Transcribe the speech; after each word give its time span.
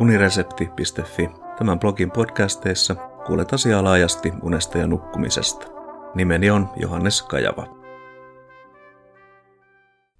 uniresepti.fi. 0.00 1.28
Tämän 1.58 1.78
blogin 1.78 2.10
podcasteissa 2.10 2.94
kuulet 3.26 3.52
asiaa 3.52 3.84
laajasti 3.84 4.32
unesta 4.42 4.78
ja 4.78 4.86
nukkumisesta. 4.86 5.66
Nimeni 6.14 6.50
on 6.50 6.68
Johannes 6.76 7.22
Kajava. 7.22 7.78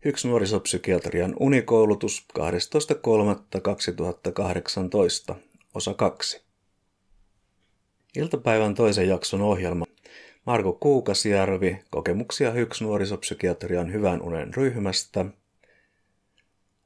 Yksi 0.04 0.29
nuorisopsykiatrian 0.29 1.35
unikoulutus 1.41 2.27
12.3.2018, 2.38 5.35
osa 5.74 5.95
2. 5.95 6.42
Iltapäivän 8.17 8.74
toisen 8.74 9.08
jakson 9.08 9.42
ohjelma. 9.42 9.85
Marko 10.47 10.72
Kuukasjärvi, 10.72 11.79
kokemuksia 11.90 12.51
Hyks 12.51 12.81
nuorisopsykiatrian 12.81 13.92
hyvän 13.92 14.22
unen 14.22 14.54
ryhmästä– 14.54 15.24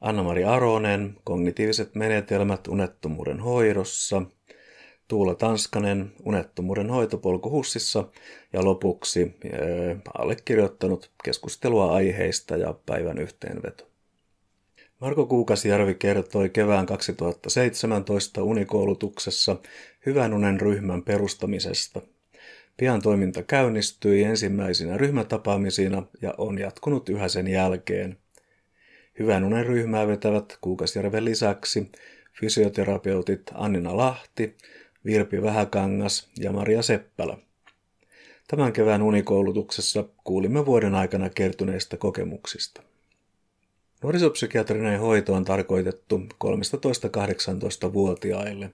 Anna-Mari 0.03 0.45
Aronen, 0.45 1.15
kognitiiviset 1.25 1.95
menetelmät 1.95 2.69
unettomuuden 2.69 3.41
hoidossa, 3.41 4.23
Tuula 5.09 5.35
Tanskanen, 5.35 6.13
unettomuuden 6.25 6.91
hoitopolku 6.91 7.51
HUSissa 7.51 8.05
ja 8.53 8.65
lopuksi 8.65 9.35
äh, 9.45 10.03
allekirjoittanut 10.19 11.11
keskustelua 11.25 11.93
aiheista 11.93 12.57
ja 12.57 12.75
päivän 12.87 13.19
yhteenveto. 13.19 13.89
Marko 15.01 15.27
Kuukasjärvi 15.27 15.95
kertoi 15.95 16.49
kevään 16.49 16.87
2017 16.87 18.43
unikoulutuksessa 18.43 19.57
hyvän 20.07 20.35
unen 20.35 20.61
ryhmän 20.61 21.03
perustamisesta. 21.03 22.03
Pian 22.77 23.03
toiminta 23.03 23.43
käynnistyi 23.43 24.25
ensimmäisinä 24.25 24.97
ryhmätapaamisina 24.97 26.03
ja 26.23 26.35
on 26.39 26.59
jatkunut 26.59 27.09
yhä 27.09 27.29
sen 27.29 27.49
jälkeen. 27.49 28.22
Hyvän 29.19 29.45
unen 29.45 29.67
ryhmää 29.67 30.07
vetävät 30.07 30.59
Kuukasjärven 30.61 31.25
lisäksi 31.25 31.93
fysioterapeutit 32.41 33.43
Annina 33.55 33.97
Lahti, 33.97 34.57
Virpi 35.05 35.43
Vähäkangas 35.43 36.29
ja 36.39 36.53
Maria 36.53 36.83
Seppälä. 36.83 37.37
Tämän 38.49 38.73
kevään 38.73 39.03
unikoulutuksessa 39.03 40.05
kuulimme 40.25 40.67
vuoden 40.67 40.95
aikana 40.95 41.31
kertyneistä 41.31 41.97
kokemuksista. 41.97 42.83
Nuorisopsykiatrinen 44.03 45.01
hoito 45.01 45.35
on 45.35 45.45
tarkoitettu 45.45 46.21
13-18-vuotiaille. 46.45 48.71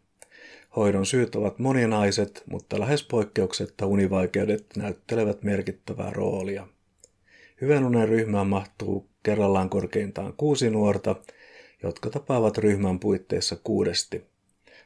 Hoidon 0.76 1.06
syyt 1.06 1.34
ovat 1.34 1.58
moninaiset, 1.58 2.42
mutta 2.46 2.80
lähes 2.80 3.02
poikkeuksetta 3.02 3.86
univaikeudet 3.86 4.66
näyttelevät 4.76 5.42
merkittävää 5.42 6.10
roolia. 6.10 6.66
Hyvän 7.60 7.84
unen 7.84 8.08
ryhmään 8.08 8.46
mahtuu 8.46 9.08
kerrallaan 9.28 9.70
korkeintaan 9.70 10.32
kuusi 10.36 10.70
nuorta, 10.70 11.16
jotka 11.82 12.10
tapaavat 12.10 12.58
ryhmän 12.58 12.98
puitteissa 12.98 13.56
kuudesti. 13.64 14.24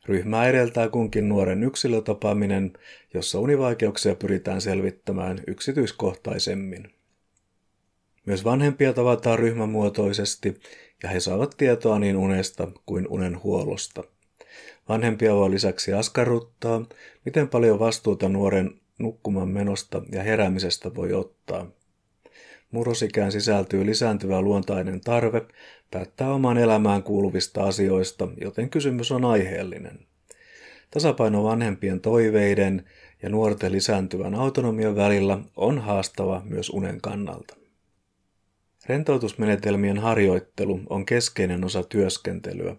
Ryhmää 0.07 0.49
edeltää 0.49 0.89
kunkin 0.89 1.29
nuoren 1.29 1.63
yksilötapaaminen, 1.63 2.73
jossa 3.15 3.39
univaikeuksia 3.39 4.15
pyritään 4.15 4.61
selvittämään 4.61 5.41
yksityiskohtaisemmin. 5.47 6.95
Myös 8.27 8.45
vanhempia 8.45 8.93
tavataan 8.93 9.39
ryhmämuotoisesti 9.39 10.61
ja 11.03 11.09
he 11.09 11.21
saavat 11.21 11.55
tietoa 11.57 11.99
niin 11.99 12.17
unesta 12.17 12.69
kuin 12.87 13.07
unen 13.09 13.43
huollosta. 13.43 14.05
Vanhempia 14.89 15.35
voi 15.35 15.51
lisäksi 15.51 15.93
askarruttaa, 15.93 16.87
miten 17.25 17.49
paljon 17.49 17.79
vastuuta 17.79 18.29
nuoren 18.29 18.81
nukkuman 18.99 19.49
menosta 19.49 20.03
ja 20.13 20.23
heräämisestä 20.23 20.95
voi 20.95 21.13
ottaa– 21.13 21.67
Murrosikään 22.73 23.33
sisältyy 23.33 23.87
lisääntyvä 23.87 24.41
luontainen 24.43 25.01
tarve 25.01 25.43
päättää 25.91 26.33
omaan 26.33 26.59
elämään 26.59 27.03
kuuluvista 27.03 27.65
asioista, 27.65 28.29
joten 28.41 28.71
kysymys 28.71 29.13
on 29.13 29.25
aiheellinen. 29.25 29.99
Tasapaino 30.91 31.45
vanhempien 31.45 32.01
toiveiden 32.01 32.85
ja 33.23 33.29
nuorten 33.29 33.73
lisääntyvän 33.73 34.35
autonomian 34.35 34.97
välillä 34.97 35.39
on 35.57 35.79
haastava 35.79 36.43
myös 36.45 36.71
unen 36.71 37.01
kannalta. 37.01 37.57
Rentoutusmenetelmien 38.87 39.99
harjoittelu 39.99 40.81
on 40.91 41.07
keskeinen 41.07 41.65
osa 41.65 41.83
työskentelyä, 41.83 42.77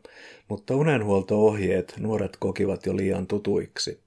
mutta 0.49 0.75
unenhuolto-ohjeet 0.75 1.93
nuoret 1.99 2.37
kokivat 2.39 2.85
jo 2.85 2.97
liian 2.97 3.27
tutuiksi. 3.27 4.03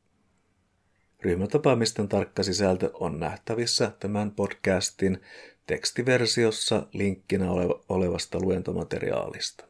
Ryhmätapaamisten 1.23 2.09
tarkka 2.09 2.43
sisältö 2.43 2.91
on 2.95 3.21
nähtävissä 3.21 3.93
tämän 4.01 4.31
podcastin 4.31 5.21
tekstiversiossa 5.67 6.87
linkkinä 6.93 7.47
olevasta 7.89 8.39
luentomateriaalista. 8.41 9.65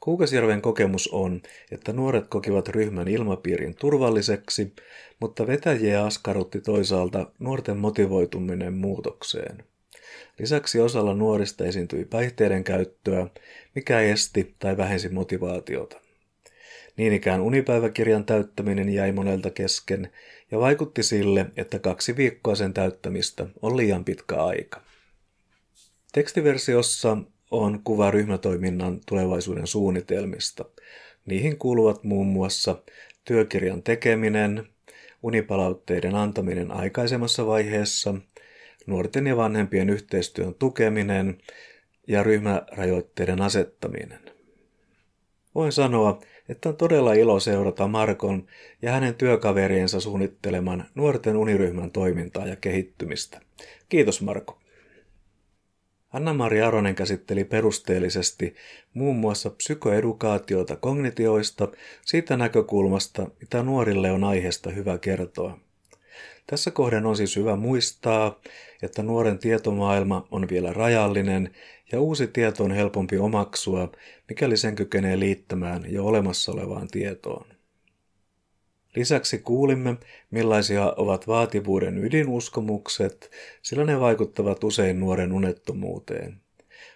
Kuukasjärven 0.00 0.62
kokemus 0.62 1.08
on, 1.08 1.42
että 1.70 1.92
nuoret 1.92 2.26
kokivat 2.28 2.68
ryhmän 2.68 3.08
ilmapiirin 3.08 3.74
turvalliseksi, 3.74 4.72
mutta 5.20 5.46
vetäjiä 5.46 6.04
askarrutti 6.04 6.60
toisaalta 6.60 7.32
nuorten 7.38 7.76
motivoituminen 7.76 8.74
muutokseen. 8.74 9.64
Lisäksi 10.38 10.80
osalla 10.80 11.14
nuorista 11.14 11.64
esiintyi 11.64 12.04
päihteiden 12.04 12.64
käyttöä, 12.64 13.26
mikä 13.74 14.00
esti 14.00 14.54
tai 14.58 14.76
vähensi 14.76 15.08
motivaatiota. 15.08 16.07
Niin 16.98 17.12
ikään 17.12 17.40
unipäiväkirjan 17.40 18.24
täyttäminen 18.24 18.88
jäi 18.88 19.12
monelta 19.12 19.50
kesken 19.50 20.12
ja 20.50 20.58
vaikutti 20.58 21.02
sille, 21.02 21.46
että 21.56 21.78
kaksi 21.78 22.16
viikkoa 22.16 22.54
sen 22.54 22.74
täyttämistä 22.74 23.46
on 23.62 23.76
liian 23.76 24.04
pitkä 24.04 24.44
aika. 24.44 24.82
Tekstiversiossa 26.12 27.16
on 27.50 27.80
kuva 27.84 28.10
ryhmätoiminnan 28.10 29.00
tulevaisuuden 29.06 29.66
suunnitelmista. 29.66 30.64
Niihin 31.26 31.58
kuuluvat 31.58 32.04
muun 32.04 32.26
muassa 32.26 32.82
työkirjan 33.24 33.82
tekeminen, 33.82 34.68
unipalautteiden 35.22 36.14
antaminen 36.14 36.70
aikaisemmassa 36.70 37.46
vaiheessa, 37.46 38.14
nuorten 38.86 39.26
ja 39.26 39.36
vanhempien 39.36 39.90
yhteistyön 39.90 40.54
tukeminen 40.54 41.38
ja 42.08 42.22
ryhmärajoitteiden 42.22 43.42
asettaminen. 43.42 44.20
Voin 45.54 45.72
sanoa, 45.72 46.20
että 46.48 46.68
on 46.68 46.76
todella 46.76 47.12
ilo 47.12 47.40
seurata 47.40 47.88
Markon 47.88 48.46
ja 48.82 48.92
hänen 48.92 49.14
työkaveriensa 49.14 50.00
suunnitteleman 50.00 50.84
nuorten 50.94 51.36
uniryhmän 51.36 51.90
toimintaa 51.90 52.46
ja 52.46 52.56
kehittymistä. 52.56 53.40
Kiitos 53.88 54.22
Marko. 54.22 54.58
Anna-Mari 56.12 56.62
Aronen 56.62 56.94
käsitteli 56.94 57.44
perusteellisesti 57.44 58.54
muun 58.94 59.16
muassa 59.16 59.50
psykoedukaatiota 59.50 60.76
kognitioista 60.76 61.68
siitä 62.04 62.36
näkökulmasta, 62.36 63.30
mitä 63.40 63.62
nuorille 63.62 64.12
on 64.12 64.24
aiheesta 64.24 64.70
hyvä 64.70 64.98
kertoa. 64.98 65.58
Tässä 66.46 66.70
kohden 66.70 67.06
on 67.06 67.16
siis 67.16 67.36
hyvä 67.36 67.56
muistaa, 67.56 68.40
että 68.82 69.02
nuoren 69.02 69.38
tietomaailma 69.38 70.28
on 70.30 70.48
vielä 70.50 70.72
rajallinen 70.72 71.54
ja 71.92 72.00
uusi 72.00 72.26
tieto 72.26 72.64
on 72.64 72.70
helpompi 72.70 73.18
omaksua, 73.18 73.92
mikäli 74.28 74.56
sen 74.56 74.74
kykenee 74.74 75.18
liittämään 75.18 75.92
jo 75.92 76.06
olemassa 76.06 76.52
olevaan 76.52 76.88
tietoon. 76.88 77.46
Lisäksi 78.96 79.38
kuulimme, 79.38 79.96
millaisia 80.30 80.94
ovat 80.96 81.26
vaativuuden 81.26 81.98
ydinuskomukset, 82.04 83.30
sillä 83.62 83.84
ne 83.84 84.00
vaikuttavat 84.00 84.64
usein 84.64 85.00
nuoren 85.00 85.32
unettomuuteen. 85.32 86.40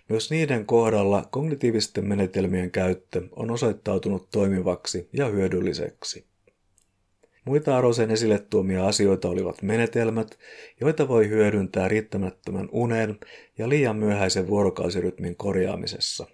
Myös 0.08 0.30
niiden 0.30 0.66
kohdalla 0.66 1.28
kognitiivisten 1.30 2.08
menetelmien 2.08 2.70
käyttö 2.70 3.22
on 3.36 3.50
osoittautunut 3.50 4.30
toimivaksi 4.30 5.08
ja 5.12 5.26
hyödylliseksi. 5.28 6.26
Muita 7.44 7.76
Arosen 7.76 8.10
esille 8.10 8.38
tuomia 8.38 8.86
asioita 8.86 9.28
olivat 9.28 9.62
menetelmät, 9.62 10.38
joita 10.80 11.08
voi 11.08 11.28
hyödyntää 11.28 11.88
riittämättömän 11.88 12.68
unen 12.72 13.18
ja 13.58 13.68
liian 13.68 13.96
myöhäisen 13.96 14.46
vuorokausirytmin 14.46 15.36
korjaamisessa. 15.36 16.26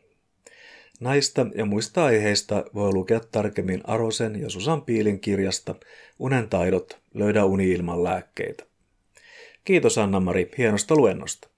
Näistä 1.00 1.46
ja 1.54 1.64
muista 1.64 2.04
aiheista 2.04 2.64
voi 2.74 2.92
lukea 2.92 3.20
tarkemmin 3.20 3.80
Arosen 3.84 4.40
ja 4.40 4.50
Susan 4.50 4.82
Piilin 4.82 5.20
kirjasta 5.20 5.74
Unen 6.18 6.48
taidot, 6.48 6.98
löydä 7.14 7.44
uni 7.44 7.70
ilman 7.70 8.04
lääkkeitä. 8.04 8.64
Kiitos 9.64 9.98
Anna-Mari 9.98 10.50
hienosta 10.58 10.96
luennosta. 10.96 11.48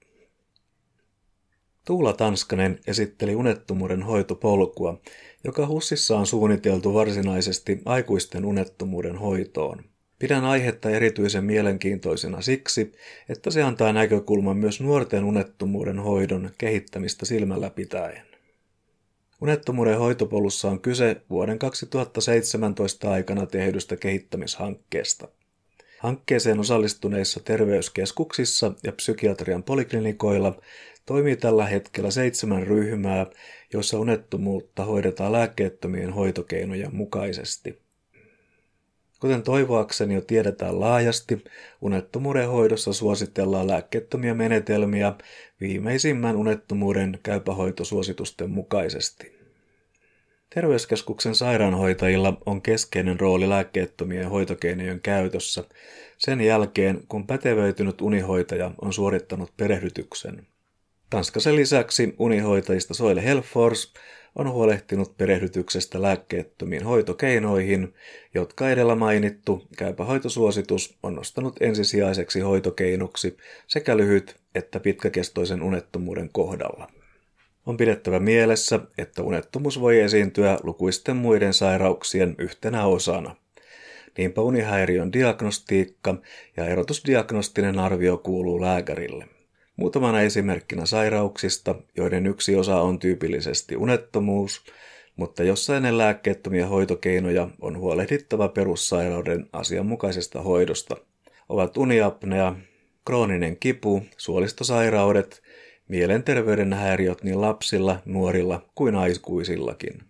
Tuula 1.85 2.13
Tanskanen 2.13 2.79
esitteli 2.87 3.35
unettomuuden 3.35 4.03
hoitopolkua, 4.03 5.01
joka 5.45 5.67
HUSissa 5.67 6.19
on 6.19 6.27
suunniteltu 6.27 6.95
varsinaisesti 6.95 7.83
aikuisten 7.85 8.45
unettomuuden 8.45 9.17
hoitoon. 9.17 9.85
Pidän 10.19 10.45
aihetta 10.45 10.91
erityisen 10.91 11.45
mielenkiintoisena 11.45 12.41
siksi, 12.41 12.93
että 13.29 13.51
se 13.51 13.63
antaa 13.63 13.93
näkökulman 13.93 14.57
myös 14.57 14.81
nuorten 14.81 15.25
unettomuuden 15.25 15.99
hoidon 15.99 16.51
kehittämistä 16.59 17.27
silmällä 17.27 17.71
pitäen. 17.71 18.30
Unettomuuden 19.41 19.99
hoitopolussa 19.99 20.71
on 20.71 20.81
kyse 20.81 21.23
vuoden 21.31 21.59
2017 21.59 23.11
aikana 23.11 23.47
tehdystä 23.47 23.97
kehittämishankkeesta. 23.97 25.29
Hankkeeseen 25.99 26.61
osallistuneissa 26.61 27.41
terveyskeskuksissa 27.41 28.73
ja 28.85 28.93
psykiatrian 28.93 29.63
poliklinikoilla 29.63 30.61
Toimii 31.11 31.37
tällä 31.37 31.67
hetkellä 31.67 32.11
seitsemän 32.11 32.67
ryhmää, 32.67 33.27
joissa 33.73 33.99
unettomuutta 33.99 34.85
hoidetaan 34.85 35.33
lääkkeettömien 35.33 36.13
hoitokeinojen 36.13 36.97
mukaisesti. 36.97 37.83
Kuten 39.21 39.43
toivoakseni 39.43 40.15
jo 40.15 40.21
tiedetään 40.21 40.81
laajasti, 40.81 41.45
unettomuuden 41.81 42.49
hoidossa 42.49 42.93
suositellaan 42.93 43.67
lääkkeettömiä 43.67 44.35
menetelmiä 44.35 45.13
viimeisimmän 45.61 46.37
unettomuuden 46.37 47.19
käypähoitosuositusten 47.23 48.51
mukaisesti. 48.51 49.41
Terveyskeskuksen 50.55 51.35
sairaanhoitajilla 51.35 52.39
on 52.47 52.63
keskeinen 52.63 53.21
rooli 53.21 53.49
lääkkeettömien 53.49 54.31
hoitokeinojen 54.31 55.01
käytössä 55.01 55.65
sen 56.19 56.41
jälkeen, 56.41 57.01
kun 57.09 57.27
pätevöitynyt 57.27 58.01
unihoitaja 58.01 58.71
on 58.83 58.93
suorittanut 58.93 59.53
perehdytyksen. 59.57 60.47
Tanskasen 61.11 61.57
lisäksi 61.57 62.15
unihoitajista 62.19 62.95
Soile 62.95 63.25
Helfors 63.25 63.93
on 64.35 64.51
huolehtinut 64.51 65.17
perehdytyksestä 65.17 66.03
lääkkeettömiin 66.03 66.85
hoitokeinoihin, 66.85 67.95
jotka 68.35 68.71
edellä 68.71 68.95
mainittu 68.95 69.67
käypä 69.77 70.05
hoitosuositus 70.05 70.99
on 71.03 71.15
nostanut 71.15 71.57
ensisijaiseksi 71.61 72.41
hoitokeinoksi 72.41 73.37
sekä 73.67 73.97
lyhyt 73.97 74.37
että 74.55 74.81
pitkäkestoisen 74.81 75.63
unettomuuden 75.63 76.29
kohdalla. 76.33 76.91
On 77.67 77.77
pidettävä 77.77 78.21
mielessä, 78.21 78.81
että 78.99 79.23
unettomuus 79.23 79.81
voi 79.81 80.01
esiintyä 80.01 80.59
lukuisten 80.63 81.17
muiden 81.17 81.55
sairauksien 81.55 82.35
yhtenä 82.39 82.87
osana. 82.87 83.37
Niinpä 84.19 84.41
unihäiriön 84.41 85.13
diagnostiikka 85.13 86.15
ja 86.57 86.67
erotusdiagnostinen 86.67 87.79
arvio 87.79 88.19
kuuluu 88.19 88.61
lääkärille. 88.61 89.40
Muutamana 89.81 90.21
esimerkkinä 90.21 90.87
sairauksista, 90.87 91.75
joiden 91.97 92.27
yksi 92.27 92.57
osa 92.57 92.81
on 92.81 92.99
tyypillisesti 92.99 93.77
unettomuus, 93.77 94.65
mutta 95.17 95.43
jossa 95.43 95.77
ennen 95.77 95.99
lääkkeettömiä 95.99 96.67
hoitokeinoja 96.67 97.49
on 97.61 97.79
huolehdittava 97.79 98.49
perussairauden 98.49 99.47
asianmukaisesta 99.53 100.43
hoidosta, 100.43 100.97
ovat 101.49 101.77
uniapnea, 101.77 102.55
krooninen 103.07 103.57
kipu, 103.57 104.03
suolistosairaudet, 104.17 105.43
mielenterveyden 105.89 106.73
häiriöt 106.73 107.23
niin 107.23 107.41
lapsilla, 107.41 108.03
nuorilla 108.05 108.71
kuin 108.75 108.95
aikuisillakin. 108.95 110.10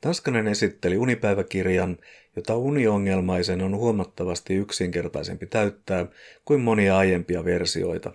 Tanskanen 0.00 0.48
esitteli 0.48 0.98
unipäiväkirjan, 0.98 1.98
jota 2.36 2.56
uniongelmaisen 2.56 3.62
on 3.62 3.76
huomattavasti 3.76 4.54
yksinkertaisempi 4.54 5.46
täyttää 5.46 6.06
kuin 6.44 6.60
monia 6.60 6.98
aiempia 6.98 7.44
versioita. 7.44 8.12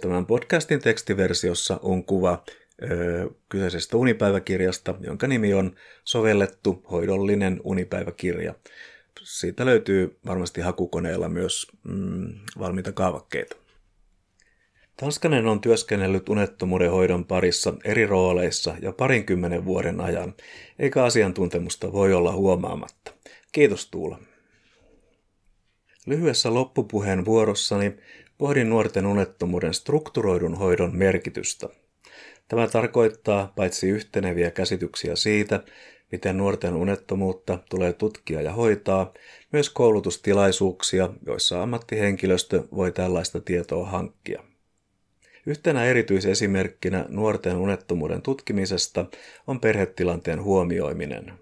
Tämän 0.00 0.26
podcastin 0.26 0.80
tekstiversiossa 0.80 1.80
on 1.82 2.04
kuva 2.04 2.44
kyseisestä 3.48 3.96
unipäiväkirjasta, 3.96 4.94
jonka 5.00 5.26
nimi 5.26 5.54
on 5.54 5.74
Sovellettu 6.04 6.84
hoidollinen 6.90 7.60
unipäiväkirja. 7.64 8.54
Siitä 9.22 9.64
löytyy 9.66 10.18
varmasti 10.26 10.60
hakukoneella 10.60 11.28
myös 11.28 11.66
mm, 11.84 12.32
valmiita 12.58 12.92
kaavakkeita. 12.92 13.56
Tanskanen 15.00 15.46
on 15.46 15.60
työskennellyt 15.60 16.28
unettomuuden 16.28 16.90
hoidon 16.90 17.24
parissa 17.24 17.74
eri 17.84 18.06
rooleissa 18.06 18.74
jo 18.82 18.92
parinkymmenen 18.92 19.64
vuoden 19.64 20.00
ajan, 20.00 20.34
eikä 20.78 21.04
asiantuntemusta 21.04 21.92
voi 21.92 22.12
olla 22.12 22.32
huomaamatta. 22.32 23.12
Kiitos 23.52 23.90
Tuula. 23.90 24.18
Lyhyessä 26.06 26.54
loppupuheen 26.54 27.24
vuorossani 27.24 27.96
pohdin 28.38 28.68
nuorten 28.68 29.06
unettomuuden 29.06 29.74
strukturoidun 29.74 30.54
hoidon 30.54 30.96
merkitystä. 30.96 31.68
Tämä 32.48 32.68
tarkoittaa 32.68 33.52
paitsi 33.56 33.88
yhteneviä 33.88 34.50
käsityksiä 34.50 35.16
siitä, 35.16 35.62
miten 36.12 36.36
nuorten 36.36 36.74
unettomuutta 36.74 37.58
tulee 37.70 37.92
tutkia 37.92 38.42
ja 38.42 38.52
hoitaa, 38.52 39.12
myös 39.52 39.70
koulutustilaisuuksia, 39.70 41.08
joissa 41.26 41.62
ammattihenkilöstö 41.62 42.62
voi 42.74 42.92
tällaista 42.92 43.40
tietoa 43.40 43.86
hankkia. 43.86 44.49
Yhtenä 45.46 45.84
erityisesimerkkinä 45.84 47.04
nuorten 47.08 47.56
unettomuuden 47.56 48.22
tutkimisesta 48.22 49.04
on 49.46 49.60
perhetilanteen 49.60 50.42
huomioiminen. 50.42 51.32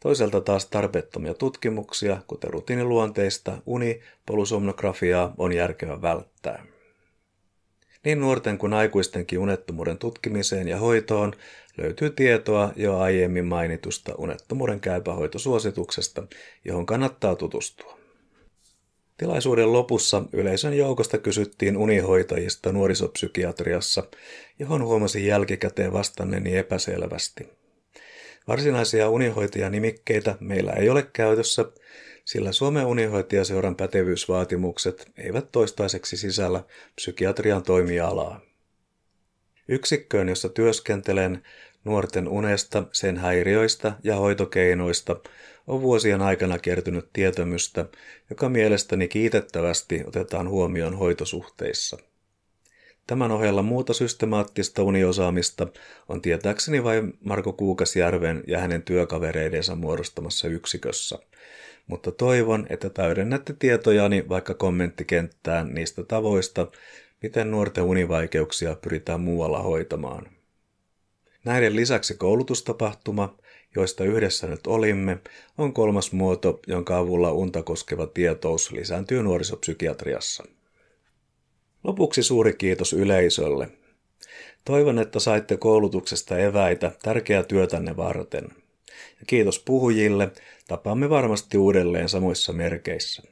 Toisaalta 0.00 0.40
taas 0.40 0.66
tarpeettomia 0.66 1.34
tutkimuksia, 1.34 2.22
kuten 2.26 2.50
rutiiniluonteista 2.50 3.58
uni- 3.66 4.00
polusomnografiaa, 4.26 5.34
on 5.38 5.52
järkevä 5.52 6.02
välttää. 6.02 6.66
Niin 8.04 8.20
nuorten 8.20 8.58
kuin 8.58 8.72
aikuistenkin 8.72 9.38
unettomuuden 9.38 9.98
tutkimiseen 9.98 10.68
ja 10.68 10.78
hoitoon 10.78 11.32
löytyy 11.78 12.10
tietoa 12.10 12.72
jo 12.76 12.98
aiemmin 12.98 13.44
mainitusta 13.44 14.14
unettomuuden 14.18 14.80
käypähoitosuosituksesta, 14.80 16.22
johon 16.64 16.86
kannattaa 16.86 17.36
tutustua. 17.36 18.05
Tilaisuuden 19.16 19.72
lopussa 19.72 20.22
yleisön 20.32 20.76
joukosta 20.76 21.18
kysyttiin 21.18 21.76
unihoitajista 21.76 22.72
nuorisopsykiatriassa, 22.72 24.02
johon 24.58 24.84
huomasin 24.84 25.26
jälkikäteen 25.26 25.92
vastanneeni 25.92 26.56
epäselvästi. 26.56 27.48
Varsinaisia 28.48 29.10
unihoitajanimikkeitä 29.10 30.36
meillä 30.40 30.72
ei 30.72 30.88
ole 30.88 31.02
käytössä, 31.12 31.64
sillä 32.24 32.52
Suomen 32.52 32.86
unihoitajaseuran 32.86 33.76
pätevyysvaatimukset 33.76 35.10
eivät 35.16 35.52
toistaiseksi 35.52 36.16
sisällä 36.16 36.64
psykiatrian 36.94 37.62
toimialaa. 37.62 38.40
Yksikköön, 39.68 40.28
jossa 40.28 40.48
työskentelen, 40.48 41.42
nuorten 41.86 42.28
unesta, 42.28 42.84
sen 42.92 43.16
häiriöistä 43.16 43.92
ja 44.02 44.16
hoitokeinoista 44.16 45.16
on 45.66 45.82
vuosien 45.82 46.22
aikana 46.22 46.58
kertynyt 46.58 47.08
tietämystä, 47.12 47.86
joka 48.30 48.48
mielestäni 48.48 49.08
kiitettävästi 49.08 50.04
otetaan 50.06 50.48
huomioon 50.48 50.98
hoitosuhteissa. 50.98 51.98
Tämän 53.06 53.30
ohella 53.30 53.62
muuta 53.62 53.92
systemaattista 53.92 54.82
uniosaamista 54.82 55.66
on 56.08 56.22
tietääkseni 56.22 56.84
vain 56.84 57.18
Marko 57.24 57.52
Kuukasjärven 57.52 58.44
ja 58.46 58.58
hänen 58.58 58.82
työkavereidensa 58.82 59.74
muodostamassa 59.74 60.48
yksikössä, 60.48 61.18
mutta 61.86 62.12
toivon, 62.12 62.66
että 62.70 62.90
täydennätte 62.90 63.54
tietojani 63.58 64.28
vaikka 64.28 64.54
kommenttikenttään 64.54 65.74
niistä 65.74 66.04
tavoista, 66.04 66.66
miten 67.22 67.50
nuorten 67.50 67.84
univaikeuksia 67.84 68.76
pyritään 68.82 69.20
muualla 69.20 69.62
hoitamaan. 69.62 70.35
Näiden 71.46 71.76
lisäksi 71.76 72.14
koulutustapahtuma, 72.14 73.36
joista 73.76 74.04
yhdessä 74.04 74.46
nyt 74.46 74.66
olimme, 74.66 75.18
on 75.58 75.72
kolmas 75.72 76.12
muoto, 76.12 76.60
jonka 76.66 76.98
avulla 76.98 77.32
unta 77.32 77.62
koskeva 77.62 78.06
tietous 78.06 78.72
lisääntyy 78.72 79.22
nuorisopsykiatriassa. 79.22 80.44
Lopuksi 81.84 82.22
suuri 82.22 82.52
kiitos 82.52 82.92
yleisölle. 82.92 83.68
Toivon, 84.64 84.98
että 84.98 85.20
saitte 85.20 85.56
koulutuksesta 85.56 86.38
eväitä 86.38 86.92
tärkeää 87.02 87.42
työtänne 87.42 87.96
varten. 87.96 88.44
Ja 89.20 89.26
kiitos 89.26 89.58
puhujille, 89.58 90.30
tapaamme 90.68 91.10
varmasti 91.10 91.58
uudelleen 91.58 92.08
samoissa 92.08 92.52
merkeissä. 92.52 93.22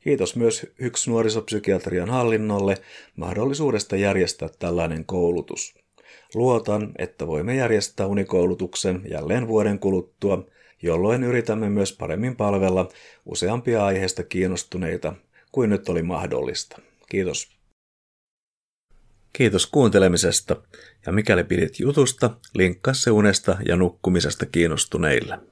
Kiitos 0.00 0.36
myös 0.36 0.66
Hyks 0.80 1.08
nuorisopsykiatrian 1.08 2.10
hallinnolle 2.10 2.74
mahdollisuudesta 3.16 3.96
järjestää 3.96 4.48
tällainen 4.58 5.04
koulutus. 5.04 5.81
Luotan, 6.34 6.92
että 6.98 7.26
voimme 7.26 7.56
järjestää 7.56 8.06
unikoulutuksen 8.06 9.02
jälleen 9.10 9.48
vuoden 9.48 9.78
kuluttua, 9.78 10.46
jolloin 10.82 11.24
yritämme 11.24 11.68
myös 11.70 11.92
paremmin 11.92 12.36
palvella 12.36 12.88
useampia 13.26 13.86
aiheesta 13.86 14.22
kiinnostuneita 14.22 15.14
kuin 15.52 15.70
nyt 15.70 15.88
oli 15.88 16.02
mahdollista. 16.02 16.78
Kiitos. 17.08 17.48
Kiitos 19.32 19.66
kuuntelemisesta 19.66 20.56
ja 21.06 21.12
mikäli 21.12 21.44
pidit 21.44 21.80
jutusta, 21.80 22.30
linkkaa 22.54 22.94
se 22.94 23.10
unesta 23.10 23.56
ja 23.68 23.76
nukkumisesta 23.76 24.46
kiinnostuneille. 24.46 25.51